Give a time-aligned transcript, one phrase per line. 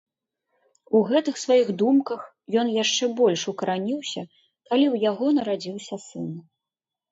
[0.99, 2.21] У гэтых сваіх думках
[2.63, 4.21] ён яшчэ больш укараніўся,
[4.69, 6.29] калі ў яго нарадзіўся сын.